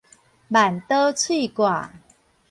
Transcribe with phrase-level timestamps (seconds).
[0.47, 1.91] 萬刀碎割